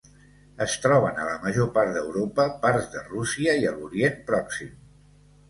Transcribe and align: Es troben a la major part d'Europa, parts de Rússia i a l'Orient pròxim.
Es 0.65 0.77
troben 0.85 1.19
a 1.23 1.27
la 1.27 1.35
major 1.43 1.69
part 1.75 1.93
d'Europa, 1.97 2.47
parts 2.65 2.89
de 2.95 3.05
Rússia 3.11 3.55
i 3.61 3.69
a 3.71 3.77
l'Orient 3.77 4.19
pròxim. 4.33 4.75